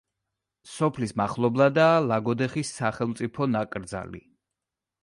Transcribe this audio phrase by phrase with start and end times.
[0.69, 4.27] სოფლის მახლობლადაა ლაგოდეხის სახელმწიფო ნაკრძალი.